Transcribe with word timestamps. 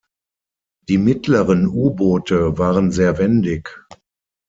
Die 0.89 0.97
mittleren 0.97 1.67
U-Boote 1.67 2.57
waren 2.57 2.89
sehr 2.91 3.19
wendig. 3.19 3.69